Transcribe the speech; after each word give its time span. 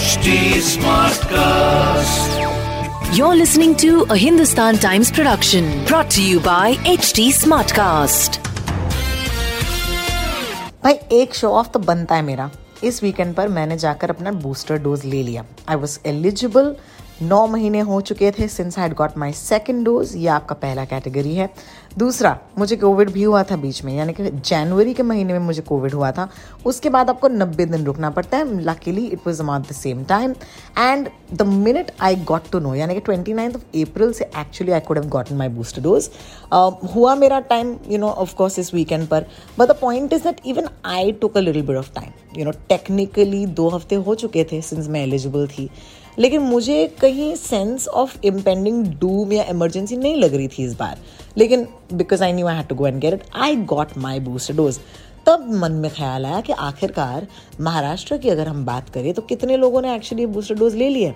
HD 0.00 0.34
Smartcast. 0.66 2.36
You're 3.14 3.34
listening 3.36 3.74
to 3.82 4.04
a 4.08 4.16
Hindustan 4.16 4.76
Times 4.76 5.10
production 5.12 5.66
brought 5.84 6.08
to 6.12 6.22
you 6.26 6.38
by 6.46 6.76
HT 6.92 7.24
Smartcast. 7.40 8.38
भाई 10.84 10.94
एक 11.18 11.34
show 11.34 11.50
off 11.58 11.70
तो 11.72 11.78
बनता 11.90 12.14
है 12.14 12.22
मेरा 12.22 12.50
इस 12.84 13.02
वीकेंड 13.02 13.34
पर 13.34 13.48
मैंने 13.58 13.76
जाकर 13.84 14.10
अपना 14.10 14.32
बूस्टर 14.46 14.78
डोज 14.82 15.04
ले 15.04 15.22
लिया 15.22 15.44
आई 15.68 15.76
वॉज 15.84 15.98
एलिजिबल 16.06 16.74
नौ 17.21 17.45
महीने 17.47 17.79
हो 17.81 17.99
चुके 18.01 18.31
थे 18.31 18.47
since 18.47 18.77
I 18.79 18.89
got 18.91 19.17
my 19.17 19.31
second 19.33 19.83
dose 19.85 20.15
ये 20.15 20.27
आपका 20.29 20.55
पहला 20.55 20.85
कैटेगरी 20.85 21.35
है। 21.35 21.49
दूसरा, 21.97 22.37
मुझे 22.57 22.75
कोविड 22.75 23.09
भी 23.11 23.23
हुआ 23.23 23.41
था 23.43 23.55
बीच 23.57 23.83
में, 23.83 23.93
यानी 23.93 24.13
कि 24.13 24.29
जनवरी 24.29 24.93
के 24.93 25.03
महीने 25.03 25.33
में 25.33 25.39
मुझे 25.39 25.61
कोविड 25.61 25.93
हुआ 25.93 26.11
था। 26.11 26.27
उसके 26.65 26.89
बाद 26.89 27.09
आपको 27.09 27.27
नब्बे 27.27 27.65
दिन 27.65 27.85
रुकना 27.85 28.09
पड़ता 28.09 28.37
है। 28.37 28.59
Luckily 28.61 29.05
it 29.05 29.27
was 29.27 29.41
around 29.41 29.67
the 29.69 29.73
same 29.73 30.03
time 30.03 30.35
and 30.77 31.09
the 31.33 31.41
minute 31.41 31.91
I 32.01 32.15
got 32.25 32.49
to 32.51 32.59
know 32.59 32.73
यानी 32.75 32.93
कि 32.93 32.99
ट्वेंटी 33.01 33.33
नाइन्थ 33.33 33.55
ऑफ़ 33.55 33.77
अप्रैल 33.81 34.13
से 34.13 34.29
actually 34.39 34.71
I 34.71 34.79
could 34.79 34.97
have 34.97 35.09
gotten 35.09 35.35
my 35.37 35.49
booster 35.49 35.81
dose 35.81 36.09
हुआ 36.95 37.15
मेरा 37.15 37.39
time 37.51 37.75
you 37.89 37.97
know 37.97 38.07
of course 38.07 38.59
इस 38.59 38.73
weekend 38.73 39.07
पर। 39.07 39.25
But 39.59 39.67
the 39.67 39.77
point 39.81 40.13
is 40.13 40.23
that 40.23 40.41
even 40.45 40.69
I 40.85 41.11
took 41.11 41.37
a 41.37 41.41
little 41.41 41.65
bit 41.65 41.77
of 41.77 41.93
time 41.95 42.39
you 42.39 42.45
know 42.45 42.51
technically 42.69 43.45
दो 43.47 43.69
हफ़्ते 43.69 43.95
हो 43.97 44.15
चुके 44.15 44.43
थे 44.51 44.61
सिंस 44.61 44.87
मैं 44.87 45.03
एलिजिबल 45.03 45.47
थी। 45.47 45.69
लेकिन 46.19 46.41
मुझे 46.41 46.85
कहीं 47.01 47.33
सेंस 47.35 47.87
ऑफ़ 47.87 48.17
इम्पेंडिंग 48.23 48.85
डूम 48.99 49.33
या 49.33 49.43
इमरजेंसी 49.49 49.97
नहीं 49.97 50.15
लग 50.15 50.35
रही 50.35 50.47
थी 50.47 50.63
इस 50.65 50.73
बार। 50.79 50.97
लेकिन 51.37 51.67
because 51.93 52.23
I 52.23 52.33
knew 52.33 52.47
I 52.47 52.55
had 52.55 52.67
to 52.67 52.75
go 52.75 52.87
and 52.87 52.99
get 53.01 53.13
it 53.13 53.23
I 53.35 53.55
got 53.65 53.97
my 53.97 54.19
booster 54.19 54.55
dose 54.55 54.79
तब 55.25 55.47
मन 55.53 55.71
में 55.71 55.89
ख्याल 55.91 56.25
आया 56.25 56.39
कि 56.41 56.53
आखिरकार 56.53 57.27
महाराष्ट्र 57.61 58.17
की 58.17 58.29
अगर 58.29 58.47
हम 58.47 58.65
बात 58.65 58.89
करें 58.89 59.13
तो 59.13 59.21
कितने 59.21 59.57
लोगों 59.57 59.81
ने 59.81 59.93
एक्चुअली 59.95 60.25
बूस्टर 60.25 60.55
डोज 60.55 60.75
ले 60.75 60.89
लिए 60.89 61.13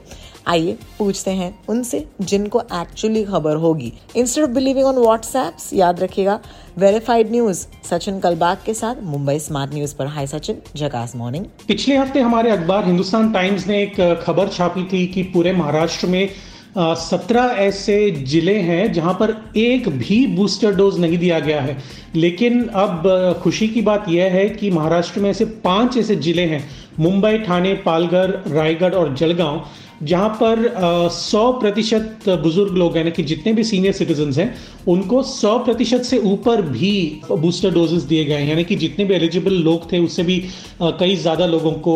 आइए 0.48 0.78
पूछते 1.00 1.31
हैं 1.31 1.58
उनसे 1.70 2.06
जिनको 2.22 2.61
एक्चुअली 2.73 3.23
खबर 3.26 3.56
होगी। 3.56 3.92
Instead 4.16 4.44
of 4.44 4.52
believing 4.52 4.86
on 4.86 4.98
WhatsApps 4.98 5.72
याद 5.73 6.00
रखिएगा 6.00 6.39
वेरीफाइड 6.78 7.31
न्यूज़ 7.31 7.66
सचिन 7.89 8.20
कलबाग 8.20 8.58
के 8.66 8.73
साथ 8.73 9.03
मुंबई 9.03 9.39
स्मार्ट 9.39 9.73
न्यूज़ 9.73 9.95
पर। 9.95 10.08
हाई 10.08 10.28
सचिन 10.28 10.61
जकास 10.76 11.16
मॉर्निंग 11.16 11.45
पिछले 11.67 11.98
हफ़्ते 11.98 12.20
हमारे 12.22 12.52
अखबार 12.52 12.86
हिंदुस्तान 12.86 13.31
टाइम्स 13.33 13.67
ने 13.67 13.81
एक 13.83 14.23
खबर 14.26 14.48
छापी 14.48 14.83
थी 14.83 15.06
कि 15.08 15.23
पूरे 15.33 15.53
महाराष्ट्र 15.53 16.08
में 16.08 16.30
सत्रह 16.78 17.56
ऐसे 17.59 18.09
ज़िले 18.12 18.58
हैं 18.59 18.92
जहाँ 18.94 19.14
पर 19.14 19.36
एक 19.58 19.88
भी 19.90 20.26
बूस्टर 20.28 20.76
डोज 20.76 21.00
नहीं 21.00 21.17
दिया 21.17 21.40
गया 21.40 21.62
है। 21.62 21.78
लेकिन 22.16 22.67
अब 22.67 23.40
खुशी 23.44 23.67
की 23.67 23.82
बात 23.82 24.06
यह 24.09 24.32
है 24.32 24.48
कि 24.50 24.72
महाराष्ट्र 24.72 25.22
में 25.22 25.30
ऐसे 25.30 25.45
पाँच 25.64 25.98
ऐसे 25.98 26.16
ज़िले 26.16 26.45
हैं। 26.45 26.64
मुंबई, 27.00 27.38
ठाणे 27.38 27.73
पालगढ़ 27.86 28.32
रायगढ़ 28.52 28.94
और 28.94 29.14
जलगांव। 29.16 29.66
जहाँ 30.06 30.30
पर 30.42 31.09
सौ 31.11 31.52
प्रतिशत 31.59 32.30
बुज़ुर्ग 32.44 32.78
लोग 32.78 32.98
यानी 32.98 33.11
कि 33.11 33.23
जितने 33.23 33.53
भी 33.53 33.64
सीनियर 33.64 33.94
सिटीजन 33.94 34.31
हैं, 34.34 34.53
उनको 34.88 35.22
सौ 35.23 35.58
प्रतिशत 35.59 36.02
से 36.03 36.17
ऊपर 36.25 36.61
भी 36.64 37.22
बूस्टर 37.31 37.72
डोजेस 37.73 38.03
दिए 38.03 38.26
गए 38.26 38.33
हैं। 38.33 38.48
यानी 38.48 38.64
कि 38.64 38.76
जितने 38.78 39.06
भी 39.06 39.14
एलिजिबल 39.16 39.53
लोग 39.64 39.92
थे, 39.92 40.00
उससे 40.00 40.23
भी 40.23 40.38
कई 40.81 41.16
ज़्यादा 41.17 41.45
लोगों 41.48 41.72
को 41.88 41.95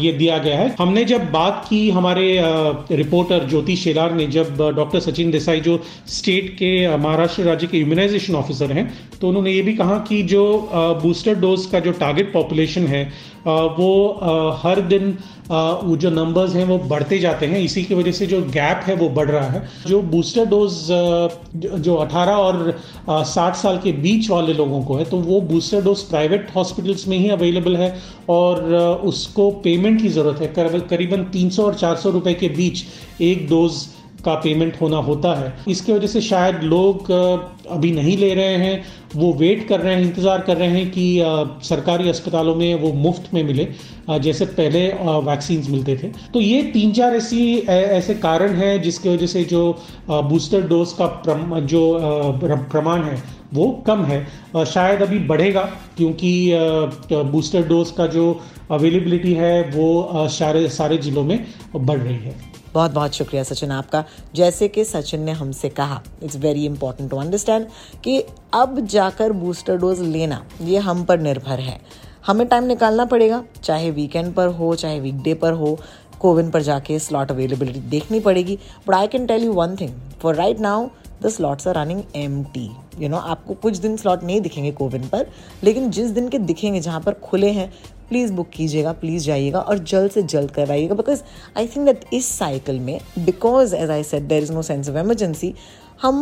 ये 0.00 0.12
दिया 0.12 0.38
गया 0.38 0.58
है। 0.58 0.74
हमने 0.78 1.04
जब 1.04 1.30
बात 1.32 1.64
की, 1.70 1.88
हमारे 1.90 2.26
रिपोर्टर 2.92 3.48
ज्योति 3.48 3.76
शेलार 3.76 4.12
ने, 4.14 4.26
जब 4.28 4.56
डॉक्टर 4.76 5.00
सचिन 5.00 5.30
देसाई, 5.30 5.60
जो 5.60 5.80
स्टेट 6.08 6.50
के 6.52 6.96
महाराष्ट्र 6.96 7.42
राज्य 7.44 7.66
के 7.66 7.78
इम्यूनाइजेशन 7.78 8.34
ऑफिसर 8.36 8.72
हैं 8.72 8.90
तो 9.20 9.28
उन्होंने 9.28 9.52
ये 9.52 9.62
भी 9.62 9.72
कहा 9.74 9.98
कि 10.08 10.22
जो 10.24 10.44
बूस्टर 11.02 11.34
डोज 11.36 11.64
का 11.66 11.80
जो 11.80 11.92
टारगेट 11.94 12.32
पॉपुलेशन 12.32 12.86
है 12.86 13.02
वो 13.46 13.90
हर 14.62 14.80
दिन 14.82 15.16
वो 15.50 15.96
जो 15.96 16.10
नंबर्स 16.10 16.54
हैं, 16.54 16.64
वो 16.64 16.78
बढ़ते 16.80 17.17
जाते 17.18 17.46
हैं। 17.46 17.58
इसी 17.60 17.82
की 17.84 17.94
वजह 17.94 18.12
से 18.12 18.26
जो 18.26 18.40
गैप 18.50 18.82
है 18.86 18.94
वो 18.96 19.08
बढ़ 19.10 19.30
रहा 19.30 19.48
है। 19.48 19.68
जो 19.86 20.00
बूस्टर 20.04 20.44
डोज 20.46 20.72
जो 21.56 21.94
18 21.96 22.36
और 22.36 22.78
60 23.26 23.56
साल 23.56 23.78
के 23.78 23.92
बीच 23.98 24.30
वाले 24.30 24.54
लोगों 24.54 24.82
को 24.82 24.96
है 24.96 25.04
तो 25.04 25.16
वो 25.18 25.40
बूस्टर 25.42 25.82
डोज 25.82 26.02
प्राइवेट 26.04 26.48
हॉस्पिटल्स 26.56 27.06
में 27.08 27.16
ही 27.18 27.28
अवेलेबल 27.30 27.76
है 27.76 27.90
और 28.28 28.74
उसको 29.04 29.50
पेमेंट 29.64 30.00
की 30.02 30.08
ज़रूरत 30.08 30.40
है। 30.40 30.46
करीबन 30.88 31.24
300 31.32 31.62
और 31.62 31.74
400 31.76 32.10
रुपए 32.10 32.34
के 32.34 32.48
बीच 32.56 32.84
एक 33.22 33.48
डोज़ 33.48 33.86
का 34.24 34.34
पेमेंट 34.36 34.80
होना 34.80 34.96
होता 34.98 35.34
है। 35.34 35.52
इसकी 35.68 35.92
वजह 35.92 36.06
से 36.06 36.20
शायद 36.22 36.62
लोग 36.64 37.10
अभी 37.10 37.90
नहीं 37.92 38.16
ले 38.18 38.32
रहे 38.34 38.56
हैं। 38.56 38.84
वो 39.14 39.32
वेट 39.34 39.66
कर 39.68 39.80
रहे 39.80 39.94
हैं, 39.94 40.02
इंतज़ार 40.02 40.40
कर 40.40 40.56
रहे 40.56 40.68
हैं 40.68 40.90
कि 40.90 41.20
सरकारी 41.64 42.08
अस्पतालों 42.08 42.54
में 42.54 42.74
वो 42.74 42.92
मुफ़्त 42.94 43.32
में 43.34 43.42
मिले। 43.44 43.68
जैसे 44.20 44.44
पहले 44.46 44.86
वैक्सीन 45.24 45.64
मिलते 45.70 45.96
थे। 45.96 46.08
तो 46.34 46.40
ये 46.40 46.62
तीन 46.72 46.92
चार 46.92 47.16
ऐसी 47.16 47.58
ऐसे 47.68 48.14
कारण 48.16 48.54
हैं 48.54 48.80
जिसकी 48.82 49.08
वजह 49.08 49.26
से 49.26 49.44
जो 49.44 49.62
बूस्टर 50.08 50.66
डोज 50.68 50.92
का 51.00 51.06
जो 51.62 51.82
प्रमाण 52.42 53.02
है, 53.02 53.22
वो 53.54 53.70
कम 53.86 54.04
है। 54.04 54.64
शायद 54.66 55.02
अभी 55.02 55.18
बढ़ेगा 55.26 55.62
क्योंकि 55.96 56.30
बूस्टर 57.12 57.66
डोज 57.68 57.90
का 57.90 58.06
जो 58.08 58.40
अवेलेबिलिटी 58.70 59.32
है, 59.34 59.62
वो 59.70 60.28
सारे 60.30 60.68
सारे 60.70 60.96
जिलों 60.98 61.24
में 61.24 61.44
बढ़ 61.76 61.98
रही 61.98 62.16
है। 62.16 62.34
बहुत 62.74 62.90
बहुत 62.90 63.14
शुक्रिया 63.14 63.42
सचिन 63.42 63.70
आपका। 63.70 64.04
जैसे 64.34 64.68
कि 64.68 64.84
सचिन 64.84 65.20
ने 65.20 65.32
हमसे 65.32 65.68
कहा 65.70 66.00
it's 66.22 66.36
very 66.36 66.64
important 66.66 67.10
to 67.10 67.16
understand 67.16 67.66
कि 68.04 68.18
अब 68.54 68.80
जाकर 68.86 69.32
बूस्टर 69.34 69.76
डोज 69.76 70.00
लेना, 70.00 70.44
ये 70.60 70.78
हम 70.78 71.04
पर 71.04 71.20
निर्भर 71.20 71.60
है। 71.60 71.80
हमें 72.26 72.46
टाइम 72.48 72.64
निकालना 72.64 73.04
पड़ेगा, 73.04 73.42
चाहे 73.64 73.90
वीकेंड 73.90 74.34
पर 74.34 74.46
हो, 74.48 74.74
चाहे 74.74 75.00
वीकडे 75.00 75.34
पर 75.34 75.52
हो 75.52 75.78
कोविन 76.20 76.50
पर 76.50 76.62
जाके 76.62 76.98
स्लॉट 76.98 77.30
अवेलेबिलिटी 77.30 77.80
देखनी 77.90 78.20
पड़ेगी। 78.20 78.58
But 78.88 78.94
I 78.94 79.06
can 79.06 79.26
tell 79.26 79.44
you 79.44 79.52
one 79.52 79.76
thing 79.76 79.94
for 80.22 80.34
right 80.34 80.60
now 80.60 80.88
the 81.22 81.28
slots 81.28 81.68
are 81.68 81.74
running 81.74 82.02
empty 82.44 82.70
you 83.00 83.08
know 83.08 83.16
आपको 83.16 83.54
कुछ 83.54 83.76
दिन 83.76 83.96
स्लॉट 83.96 84.22
नहीं 84.22 84.40
दिखेंगे 84.40 84.72
कोविन 84.72 85.08
पर, 85.08 85.26
लेकिन 85.64 85.90
जिस 85.90 86.10
दिन 86.10 86.28
के 86.28 86.38
दिखेंगे 86.38 86.80
जहाँ 86.80 87.00
पर 87.00 87.12
खुले 87.12 87.50
हैं 87.50 87.70
प्लीज़ 88.08 88.32
बुक 88.32 88.48
कीजिएगा 88.48 88.92
प्लीज़ 88.92 89.24
जाइएगा 89.24 89.60
और 89.60 89.78
जल्द 89.78 90.10
से 90.10 90.22
जल्द 90.22 90.50
करवाइएगा 90.50 90.94
बिकॉज़ 90.94 91.22
आई 91.56 91.66
थिंक 91.66 91.84
दैट 91.86 92.04
इस 92.12 92.28
साइकिल 92.28 92.80
में 92.80 92.98
because 93.18 93.74
as 93.76 93.90
I 93.90 94.02
said 94.02 94.22
there 94.22 94.42
is 94.42 94.52
no 94.52 94.62
sense 94.62 94.88
of 94.88 94.96
emergency 94.96 95.54
हम 96.02 96.16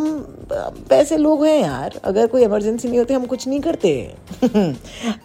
वैसे 0.90 1.16
लोग 1.16 1.44
हैं 1.44 1.58
यार। 1.60 2.00
अगर 2.04 2.26
कोई 2.26 2.42
इमरजेंसी 2.42 2.88
नहीं 2.88 2.98
होती, 2.98 3.14
हम 3.14 3.24
कुछ 3.26 3.46
नहीं 3.48 3.60
करते। 3.60 3.90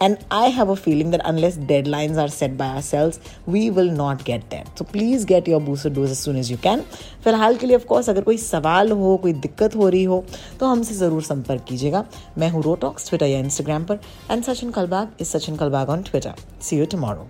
And 0.02 0.16
I 0.32 0.50
have 0.50 0.70
a 0.72 0.74
feeling 0.74 1.10
that 1.10 1.20
unless 1.20 1.56
deadlines 1.86 2.18
are 2.18 2.28
set 2.28 2.50
by 2.58 2.68
ourselves 2.82 3.20
we 3.48 3.68
will 3.70 3.90
not 3.90 4.22
get 4.26 4.42
that 4.50 4.78
so 4.78 4.84
please 4.92 5.26
get 5.26 5.48
your 5.48 5.62
booster 5.62 5.90
dose 5.90 6.10
as 6.10 6.16
soon 6.18 6.36
as 6.38 6.50
you 6.50 6.56
can 6.62 6.82
फ़िलहाल 7.24 7.56
के 7.56 7.66
लिए 7.66 7.76
ऑफकोर्स 7.76 8.10
अगर 8.10 8.22
कोई 8.22 8.38
सवाल 8.38 8.90
हो, 8.92 9.16
कोई 9.16 9.32
दिक्कत 9.32 9.76
हो 9.76 9.88
रही 9.88 10.04
हो 10.04 10.24
तो 10.60 10.66
हमसे 10.66 10.94
ज़रूर 10.94 11.22
संपर्क 11.22 11.64
कीजिएगा। 11.68 12.04
मैं 12.38 12.50
हूँ 12.50 12.62
रोटॉक्स 12.62 13.08
ट्विटर 13.08 13.26
या 13.26 13.38
इंस्टाग्राम 13.38 13.84
पर। 13.84 13.98
And 14.30 14.44
Sachin 14.44 14.70
Kalbag 14.70 15.16
is 15.20 15.28
Sachin 15.28 15.56
Kalbag 15.56 15.90
on 15.90 16.02
Twitter 16.02 16.34
see 16.62 16.78
you 16.78 16.86
tomorrow 16.86 17.28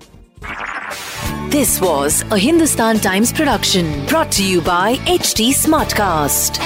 This 1.52 1.72
was 1.80 2.18
a 2.34 2.38
Hindustan 2.44 3.00
Times 3.06 3.32
production 3.40 3.90
brought 4.12 4.32
to 4.38 4.50
you 4.50 4.62
by 4.68 4.96
HT 5.16 5.50
Smartcast. 5.64 6.62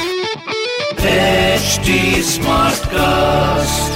HD 1.07 2.19
Smartcast. 2.23 3.96